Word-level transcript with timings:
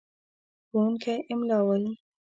ښوونکی 0.67 1.15
املا 1.31 1.59
وايي. 1.67 1.91